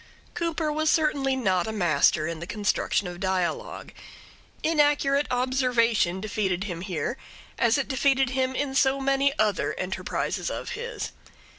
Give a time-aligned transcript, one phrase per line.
[0.33, 3.91] Cooper was certainly not a master in the construction of dialogue.
[4.63, 7.17] Inaccurate observation defeated him here
[7.59, 11.11] as it defeated him in so many other enterprises of his.